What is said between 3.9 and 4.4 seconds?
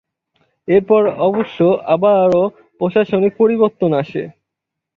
আসে।